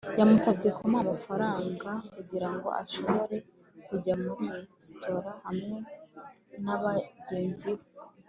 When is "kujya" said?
3.87-4.13